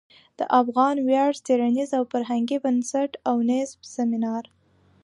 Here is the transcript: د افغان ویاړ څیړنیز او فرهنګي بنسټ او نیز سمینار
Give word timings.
د 0.39 0.41
افغان 0.61 0.95
ویاړ 1.07 1.31
څیړنیز 1.45 1.89
او 1.97 2.03
فرهنګي 2.11 2.57
بنسټ 2.65 3.11
او 3.29 3.35
نیز 3.49 3.69
سمینار 3.95 4.43